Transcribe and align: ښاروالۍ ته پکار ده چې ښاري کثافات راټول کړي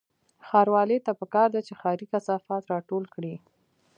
ښاروالۍ 0.47 0.99
ته 1.05 1.11
پکار 1.19 1.47
ده 1.55 1.61
چې 1.67 1.73
ښاري 1.79 2.05
کثافات 2.13 2.63
راټول 2.73 3.03
کړي 3.13 3.33